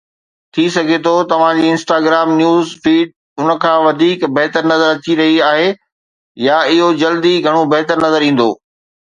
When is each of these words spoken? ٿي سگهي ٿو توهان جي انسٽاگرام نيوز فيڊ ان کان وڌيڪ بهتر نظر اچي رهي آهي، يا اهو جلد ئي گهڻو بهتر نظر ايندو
ٿي 0.53 0.63
سگهي 0.75 0.95
ٿو 1.07 1.11
توهان 1.31 1.53
جي 1.57 1.65
انسٽاگرام 1.73 2.27
نيوز 2.39 2.65
فيڊ 2.85 3.07
ان 3.41 3.47
کان 3.65 3.77
وڌيڪ 3.89 4.19
بهتر 4.39 4.63
نظر 4.73 4.89
اچي 4.95 5.13
رهي 5.21 5.37
آهي، 5.51 5.69
يا 6.49 6.57
اهو 6.73 6.89
جلد 7.05 7.23
ئي 7.29 7.35
گهڻو 7.49 7.61
بهتر 7.77 7.95
نظر 8.09 8.21
ايندو 8.31 8.49